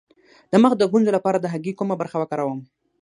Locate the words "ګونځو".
0.91-1.15